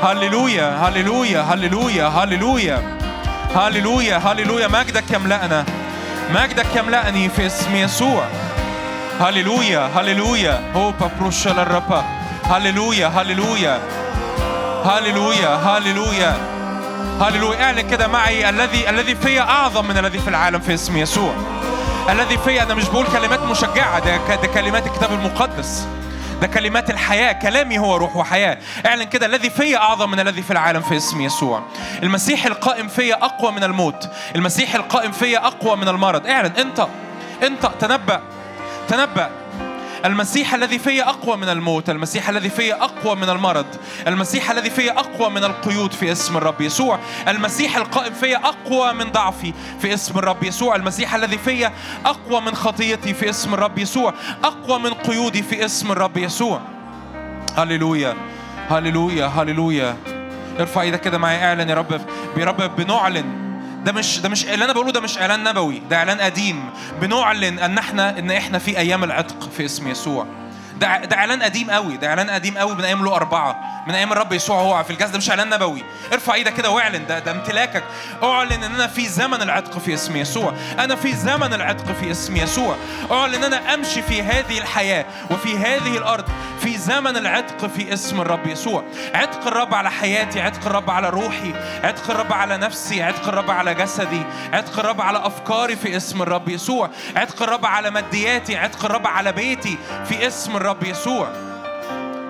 هللويا 0.04 0.78
هللويا 0.88 1.42
هللويا 1.42 2.08
هللويا. 2.08 2.98
هللويا 3.56 4.18
هللويا. 4.18 4.68
مجدك 4.68 5.12
يملأنا. 5.12 5.66
مجدك 6.34 6.76
يملأني 6.76 7.30
في 7.30 7.46
اسم 7.46 7.76
يسوع. 7.76 8.24
هللويا 9.22 9.90
هللويا. 9.96 10.62
هوبا 10.76 11.12
بروشا 11.20 11.50
للرب 11.50 12.04
هللويا 12.44 13.08
هللويا. 13.08 13.80
هللويا 14.86 15.50
هللويا. 15.56 16.55
هللويا. 17.22 17.64
اعلن 17.64 17.82
كده 17.82 18.08
معي 18.08 18.50
الذي 18.50 18.90
الذي 18.90 19.16
في 19.16 19.40
أعظم 19.42 19.88
من 19.88 19.98
الذي 19.98 20.20
في 20.20 20.28
العالم 20.28 20.60
في 20.60 20.74
اسم 20.74 20.98
يسوع. 20.98 21.34
الذي 22.10 22.38
في 22.38 22.62
أنا 22.64 22.74
مش 22.74 22.90
بقول 22.90 23.06
كلمات 23.08 23.40
مشجعة 23.40 24.00
ده 24.00 24.36
ده 24.36 24.48
كلمات 24.48 24.88
الكتاب 24.88 25.12
المقدس. 25.12 25.88
ده 26.42 26.48
كلمات 26.48 26.90
الحياة. 26.90 27.32
كلامي 27.32 27.80
هو 27.80 27.96
روح 27.96 28.16
وحياة. 28.16 28.58
اعلن 28.86 29.04
كده 29.04 29.26
الذي 29.26 29.50
في 29.50 29.78
أعظم 29.78 30.12
من 30.12 30.20
الذي 30.20 30.42
في 30.42 30.52
العالم 30.52 30.82
في 30.82 30.98
اسم 30.98 31.22
يسوع. 31.22 31.64
المسيح 32.04 32.46
القائم 32.46 32.88
في 32.88 33.14
أقوى 33.14 33.52
من 33.52 33.64
الموت. 33.64 34.10
المسيح 34.36 34.76
القائم 34.76 35.12
في 35.12 35.38
أقوى 35.38 35.76
من 35.76 35.88
المرض. 35.88 36.28
اعلن 36.28 36.52
انت 36.58 36.88
انت 37.44 37.66
تنبأ. 37.80 38.22
تنبأ. 38.88 39.30
المسيح 40.06 40.54
الذي 40.54 40.80
في 40.80 41.04
أقوى 41.04 41.38
من 41.38 41.50
الموت 41.50 41.90
المسيح 41.90 42.30
الذي 42.30 42.50
في 42.50 42.74
أقوى 42.74 43.16
من 43.16 43.30
المرض 43.30 43.66
المسيح 44.08 44.52
الذي 44.52 44.70
في 44.70 44.92
أقوى 44.92 45.30
من 45.30 45.44
القيود 45.44 45.92
في 45.92 46.12
اسم 46.12 46.38
الرب 46.38 46.62
يسوع 46.62 47.00
المسيح 47.28 47.78
القائم 47.78 48.14
في 48.14 48.36
أقوى 48.36 48.94
من 48.94 49.12
ضعفي 49.12 49.54
في 49.82 49.94
اسم 49.94 50.20
الرب 50.20 50.44
يسوع 50.44 50.76
المسيح 50.76 51.16
الذي 51.16 51.38
في 51.38 51.70
أقوى 52.06 52.42
من 52.42 52.56
خطيتي 52.56 53.14
في 53.14 53.30
اسم 53.30 53.54
الرب 53.54 53.78
يسوع 53.78 54.14
أقوى 54.44 54.80
من 54.80 54.90
قيودي 54.94 55.44
في 55.44 55.66
اسم 55.66 55.92
الرب 55.92 56.18
يسوع. 56.18 56.62
هللويا 57.58 58.16
هللويا 58.70 59.26
هللويا. 59.26 59.98
ارفع 60.60 60.82
إيدك 60.82 61.02
كده 61.02 61.18
معايا 61.18 61.48
اعلن 61.48 61.70
يا 61.70 61.76
رب 61.76 62.02
يا 62.38 62.46
رب 62.46 62.76
بنعلن 62.76 63.45
ده 63.86 63.92
مش 63.92 64.20
ده 64.20 64.30
مش 64.30 64.46
اللي 64.46 64.66
أنا 64.66 64.74
بقوله 64.74 64.92
ده 64.92 65.00
مش 65.00 65.18
إعلان 65.18 65.44
نبوي 65.44 65.82
ده 65.90 65.98
إعلان 65.98 66.20
قديم. 66.22 66.70
بنعلن 67.02 67.60
أن 67.60 67.78
إحنا 67.78 68.20
إن 68.20 68.32
إحنا 68.32 68.60
في 68.60 68.78
أيام 68.78 69.04
العتق 69.04 69.50
في 69.50 69.66
اسم 69.66 69.88
يسوع. 69.88 70.28
ده 70.80 70.98
ده 71.06 71.18
إعلان 71.18 71.44
قديم 71.44 71.72
قوي 71.72 71.98
ده 71.98 72.08
إعلان 72.08 72.30
قديم 72.30 72.58
قوي 72.58 72.76
من 72.76 72.86
أيام 72.86 73.06
له 73.06 73.16
أربعة 73.16 73.76
من 73.88 73.96
أيام 73.96 74.12
الرب 74.12 74.34
يسوع 74.34 74.60
هو 74.60 74.84
في 74.84 74.90
الجسد 74.90 75.12
ده 75.12 75.18
مش 75.18 75.30
إعلان 75.30 75.50
نبوي. 75.50 75.84
ارفع 76.14 76.34
إيدك 76.34 76.54
كده 76.54 76.70
واعلن 76.70 77.08
ده 77.08 77.20
ده 77.20 77.32
امتلاكك. 77.32 77.84
أعلن 78.24 78.52
إن 78.52 78.76
أنا 78.76 78.88
في 78.88 79.08
زمن 79.08 79.42
العتق 79.42 79.80
في 79.80 79.94
اسم 79.94 80.16
يسوع. 80.16 80.54
أنا 80.80 80.96
في 80.96 81.16
زمن 81.16 81.54
العتق 81.54 81.92
في 81.92 82.12
اسم 82.12 82.36
يسوع. 82.36 82.76
أعلن 83.12 83.36
إن 83.36 83.44
أنا 83.44 83.74
أمشي 83.74 84.02
في 84.02 84.22
هذه 84.22 84.58
الحياة 84.58 85.06
وفي 85.32 85.58
هذه 85.58 85.98
الأرض 85.98 86.26
في 86.62 86.78
زمن 86.78 87.18
العتق 87.18 87.66
في 87.68 87.94
اسم 87.94 88.22
الرب 88.22 88.48
يسوع. 88.48 88.84
عتق 89.14 89.48
الرب 89.48 89.74
على 89.74 89.92
حياتي 89.92 90.42
عتق 90.42 90.66
الرب 90.66 90.90
على 90.90 91.10
روحي 91.10 91.54
عتق 91.84 92.10
الرب 92.12 92.34
على 92.34 92.58
نفسي 92.58 93.04
عتق 93.04 93.28
الرب 93.28 93.52
على 93.52 93.74
جسدي 93.74 94.24
عتق 94.54 94.80
الرب 94.80 95.02
على 95.02 95.28
أفكاري 95.28 95.76
في 95.76 95.98
اسم 95.98 96.22
الرب 96.22 96.50
يسوع. 96.50 96.90
عتق 97.16 97.44
الرب 97.44 97.66
على 97.66 97.90
مادياتي 97.90 98.58
عتق 98.58 98.86
الرب 98.86 99.08
على 99.08 99.32
بيتي 99.32 99.78
في 100.06 100.28
اسم 100.28 100.58
الرب 100.66 100.84
يسوع. 100.84 101.28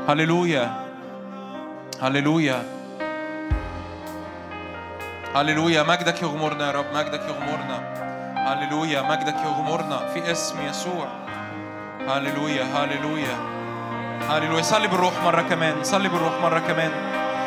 هللويا. 0.10 0.72
هللويا. 2.02 2.64
هللويا. 5.36 5.84
مجدك 5.84 6.22
يغمرنا 6.22 6.68
يا 6.68 6.72
رب. 6.72 6.86
مجدك 6.94 7.22
يغمرنا. 7.30 7.78
هللويا. 8.48 9.02
مجدك 9.02 9.36
يغمرنا 9.46 9.98
في 10.14 10.32
اسم 10.32 10.56
يسوع. 10.70 11.08
هللويا. 12.08 12.64
هللويا. 12.64 13.36
هللويا. 14.30 14.62
صلي 14.62 14.88
بالروح 14.88 15.14
مرة 15.24 15.42
كمان. 15.42 15.84
صلي 15.84 16.10
بالروح 16.10 16.34
مرة 16.42 16.60
كمان. 16.60 16.92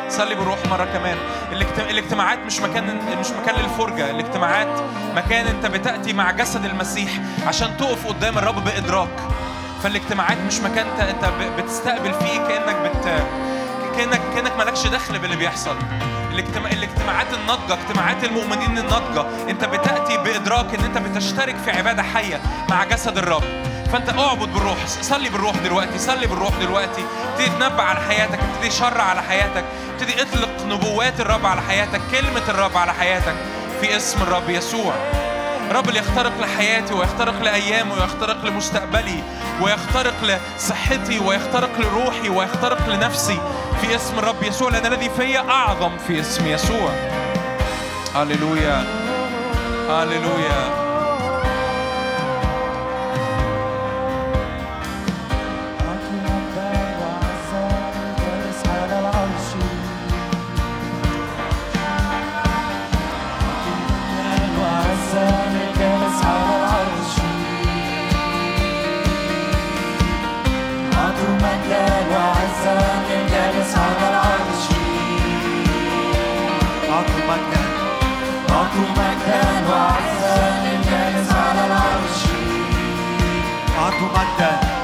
صلي 0.09 0.35
بالروح 0.35 0.59
مرة 0.71 0.85
كمان. 0.85 1.17
الاجت- 1.53 1.91
الاجتماعات 1.91 2.39
مش 2.39 2.61
مكان 2.61 2.99
مش 3.21 3.31
مكان 3.31 3.55
للفرجة. 3.63 4.11
الاجتماعات 4.11 4.81
مكان 5.17 5.47
انت 5.47 5.67
بتأتي 5.67 6.13
مع 6.13 6.31
جسد 6.31 6.65
المسيح 6.65 7.11
عشان 7.47 7.77
تقف 7.77 8.07
قدام 8.07 8.39
الرب 8.39 8.65
بإدراك. 8.65 9.09
فالاجتماعات 9.83 10.39
مش 10.39 10.61
مكان 10.61 10.87
انت 11.01 11.31
بتستقبل 11.59 12.15
فيه 12.15 12.39
كأنك 12.39 12.77
بت 12.77 13.23
كأنك 13.97 14.21
كأنك 14.35 14.57
مالكش 14.59 14.87
دخل 14.87 15.19
باللي 15.19 15.37
بيحصل. 15.37 15.77
الاجتماع 16.33 16.71
الاجتماعات 16.71 17.27
الناضجة 17.35 17.75
اجتماعات 17.75 18.25
المؤمنين 18.25 18.79
الناضجة. 18.79 19.51
انت 19.51 19.65
بتأتي 19.65 20.17
بإدراك 20.17 20.75
ان 20.75 20.85
انت 20.85 20.99
بتشترك 20.99 21.57
في 21.57 21.71
عبادة 21.71 22.03
حية 22.03 22.41
مع 22.71 22.85
جسد 22.85 23.19
الرب. 23.19 23.43
فانت 23.93 24.19
اعبد 24.19 24.53
بالروح. 24.53 24.87
صلي 24.87 25.29
بالروح 25.29 25.57
دلوقتي 25.57 25.99
صلي 25.99 26.27
بالروح 26.27 26.51
دلوقتي. 26.61 27.05
ابتدي 27.33 27.49
تنبأ 27.49 27.83
على 27.83 28.01
حياتك 28.01 28.39
ابتدي 28.41 28.71
شرع 28.71 29.03
على 29.03 29.23
حياتك. 29.23 29.65
ابتدي 29.93 30.23
اطلق 30.23 30.63
نبوات 30.67 31.21
الرب 31.21 31.47
على 31.47 31.61
حياتك 31.61 32.01
كلمة 32.11 32.49
الرب 32.49 32.77
على 32.77 32.93
حياتك. 32.93 33.35
في 33.81 33.97
اسم 33.97 34.23
الرب 34.23 34.51
يسوع. 34.51 34.95
رب 35.73 35.89
اللي 35.89 35.99
يخترق 36.01 36.41
لحياتي 36.41 36.95
ويخترق 36.95 37.43
لأيامي 37.43 37.93
ويخترق 37.93 38.45
لمستقبلي 38.45 39.23
ويخترق 39.63 40.15
لصحتي 40.25 41.19
ويخترق 41.19 41.71
لروحي 41.81 42.29
ويخترق 42.29 42.89
لنفسي 42.89 43.39
في 43.81 43.97
اسم 43.97 44.19
الرب 44.19 44.43
يسوع 44.43 44.71
لأن 44.71 44.87
الذي 44.93 45.11
في 45.11 45.39
أعظم 45.39 45.91
في 46.07 46.21
اسم 46.21 46.47
يسوع. 46.47 46.91
هللويا. 48.15 48.85
هللويا. 49.91 50.88
مجدا 84.03 84.78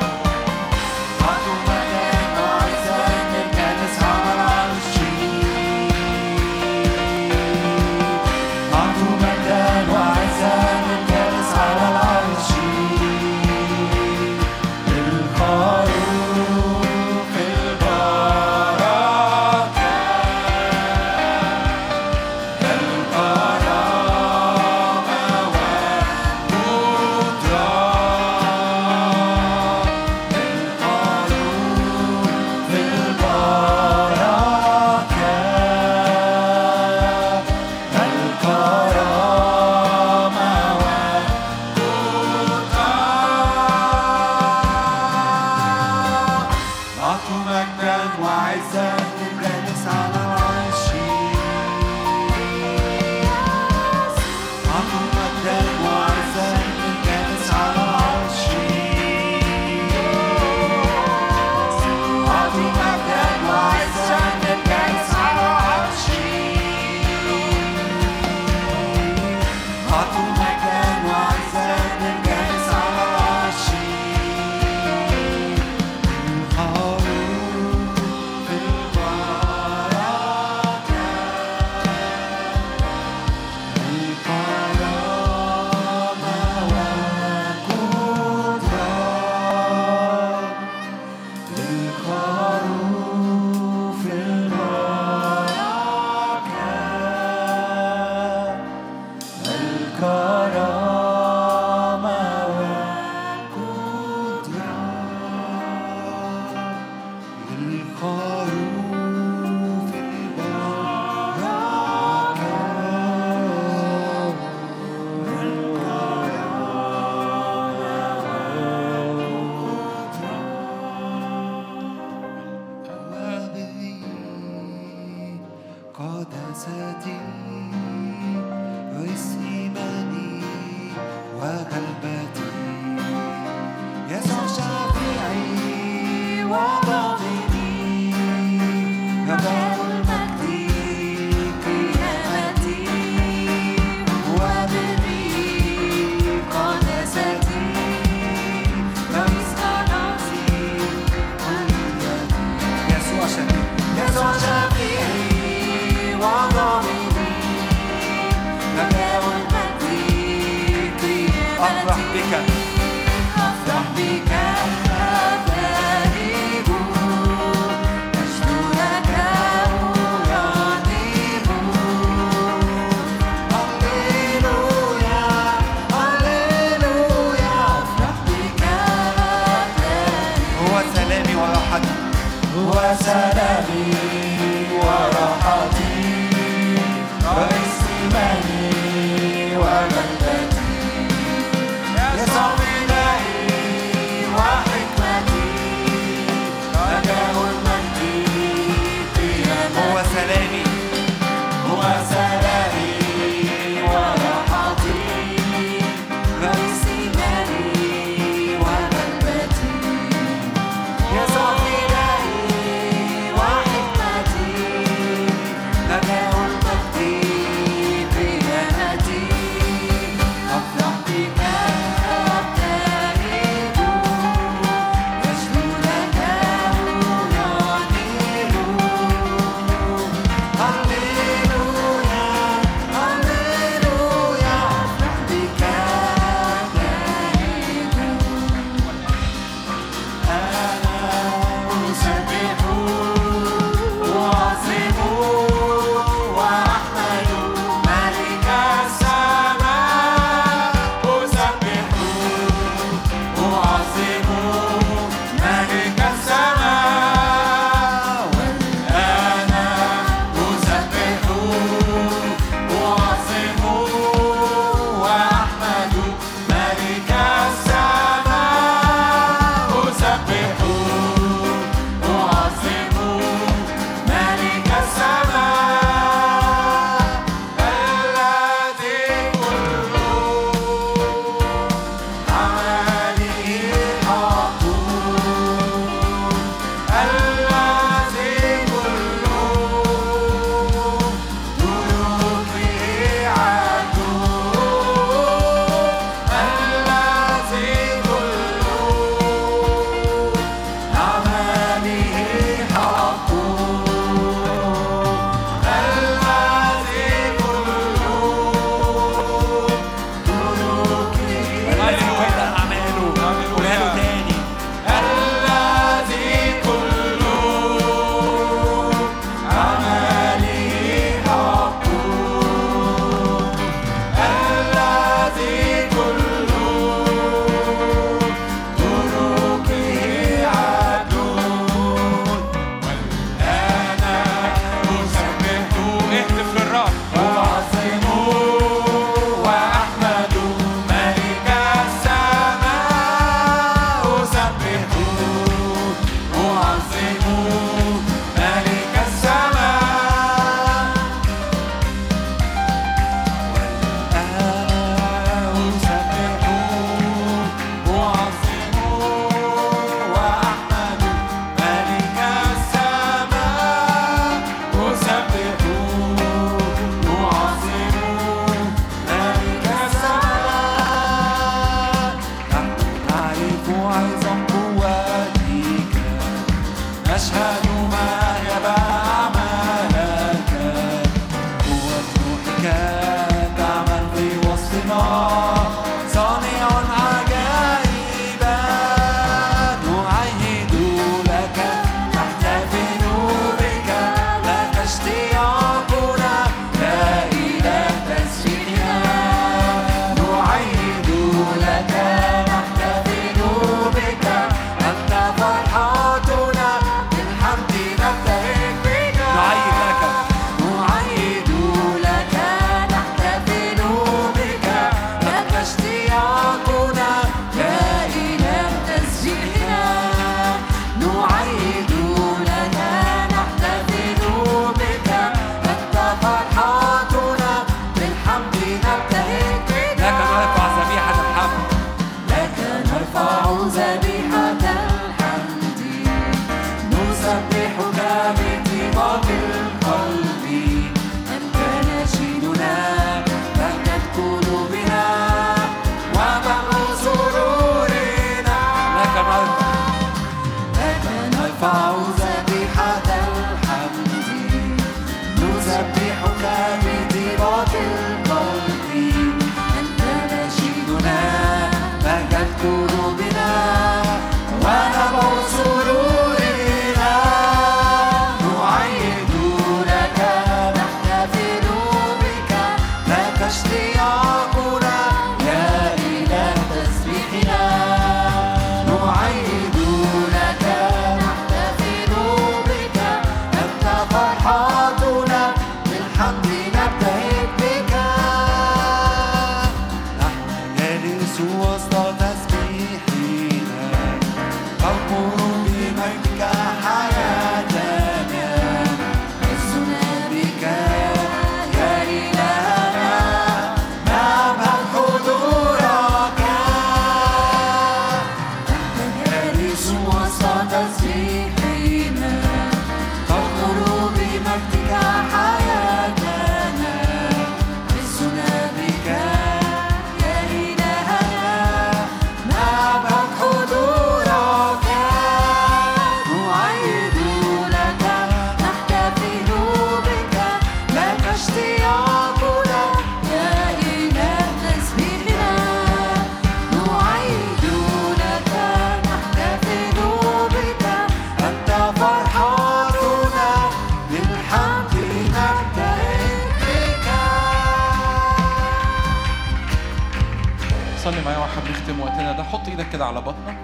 كده 552.94 553.04
على 553.04 553.20
بطنك. 553.20 553.58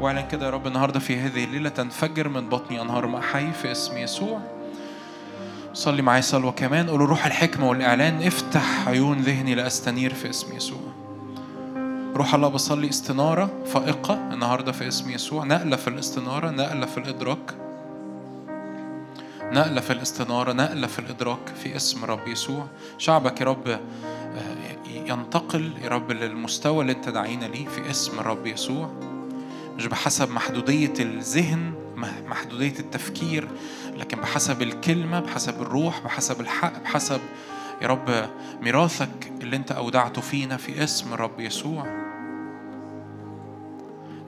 واعلن 0.00 0.28
كده 0.28 0.46
يا 0.46 0.50
رب 0.50 0.66
النهارده 0.66 1.00
في 1.00 1.20
هذه 1.20 1.44
الليلة 1.44 1.68
تنفجر 1.68 2.28
من 2.28 2.48
بطني 2.48 2.82
أنهار 2.82 3.06
ماء 3.06 3.20
حي 3.20 3.52
في 3.52 3.72
اسم 3.72 3.98
يسوع. 3.98 4.40
صلي 5.74 6.02
معايا 6.02 6.20
صلوه 6.20 6.52
كمان. 6.52 6.90
قولوا 6.90 7.06
روح 7.06 7.26
الحكمة 7.26 7.68
والإعلان. 7.68 8.22
افتح 8.22 8.88
عيون 8.88 9.18
ذهني 9.18 9.54
لأستنير 9.54 10.14
في 10.14 10.30
اسم 10.30 10.56
يسوع. 10.56 10.80
روح 12.14 12.34
الله 12.34 12.48
بصلي 12.48 12.88
استنارة 12.88 13.50
فائقة 13.66 14.14
النهارده 14.14 14.72
في 14.72 14.88
اسم 14.88 15.10
يسوع. 15.10 15.44
نقلة 15.44 15.76
في 15.76 15.88
الاستنارة 15.88 16.50
نقلة 16.50 16.86
في 16.86 16.98
الإدراك. 16.98 17.54
نقلة 19.42 19.80
في 19.80 19.92
الاستنارة 19.92 20.52
نقلة 20.52 20.86
في 20.86 20.98
الإدراك 20.98 21.48
في 21.62 21.76
اسم 21.76 22.04
رب 22.04 22.28
يسوع. 22.28 22.66
شعبك 22.98 23.40
يا 23.40 23.46
رب 23.46 23.80
ينتقل 25.06 25.72
يا 25.82 25.88
رب 25.88 26.12
للمستوى 26.12 26.80
اللي 26.80 26.92
انت 26.92 27.08
داعينا 27.08 27.44
ليه 27.44 27.66
في 27.66 27.90
اسم 27.90 28.18
الرب 28.20 28.46
يسوع. 28.46 28.90
مش 29.76 29.86
بحسب 29.86 30.30
محدودية 30.30 30.92
الذهن 31.00 31.72
مح- 31.96 32.20
محدودية 32.28 32.78
التفكير 32.78 33.48
لكن 33.96 34.20
بحسب 34.20 34.62
الكلمة 34.62 35.20
بحسب 35.20 35.62
الروح 35.62 36.00
بحسب 36.04 36.40
الحق 36.40 36.82
بحسب 36.82 37.20
يا 37.82 37.86
رب 37.86 38.28
ميراثك 38.62 39.32
اللي 39.42 39.56
انت 39.56 39.72
أودعته 39.72 40.20
فينا 40.20 40.56
في 40.56 40.84
اسم 40.84 41.12
الرب 41.14 41.40
يسوع. 41.40 41.86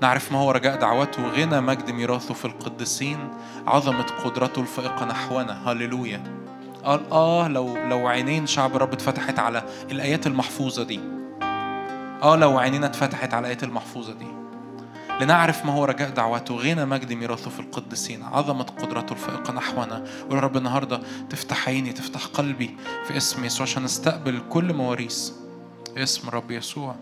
نعرف 0.02 0.32
ما 0.32 0.38
هو 0.38 0.50
رجاء 0.50 0.76
دعوته 0.80 1.28
غنى 1.28 1.60
مجد 1.60 1.90
ميراثه 1.90 2.34
في 2.34 2.44
القديسين 2.44 3.18
عظمة 3.66 4.06
قدرته 4.24 4.60
الفائقة 4.60 5.04
نحونا. 5.06 5.72
هللويا. 5.72 6.22
قال 6.84 7.12
آه 7.12 7.48
لو 7.48 7.76
لو 7.76 8.06
عينين 8.06 8.46
شعب 8.46 8.76
الرب 8.76 8.92
اتفتحت 8.92 9.38
على 9.38 9.62
الآيات 9.90 10.26
المحفوظة 10.26 10.82
دي. 10.82 11.00
آه 12.22 12.36
لو 12.36 12.58
عينينا 12.58 12.86
اتفتحت 12.86 13.34
على 13.34 13.40
الآيات 13.40 13.64
المحفوظة 13.64 14.12
دي. 14.12 14.26
لنعرف 15.20 15.64
ما 15.64 15.72
هو 15.72 15.84
رجاء 15.84 16.10
دعوته. 16.10 16.56
غنى 16.56 16.84
مجد 16.84 17.12
ميراثه 17.12 17.50
في 17.50 17.60
القديسين 17.60 18.22
عظمة 18.22 18.64
قدرته 18.64 19.12
الفائقة 19.12 19.52
نحونا. 19.52 20.04
يا 20.30 20.40
رب 20.40 20.56
النهاردة 20.56 21.00
تفتح 21.30 21.68
عيني 21.68 21.92
تفتح 21.92 22.26
قلبي 22.26 22.76
في 23.04 23.16
اسم 23.16 23.44
يسوع 23.44 23.62
عشان 23.66 23.82
نستقبل 23.82 24.42
كل 24.50 24.74
مواريث. 24.74 25.30
اسم 25.96 26.30
رب 26.30 26.50
يسوع. 26.50 26.94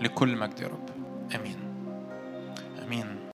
لكل 0.00 0.36
مجد 0.36 0.60
يا 0.60 0.66
رب. 0.66 0.88
آمين. 1.34 1.57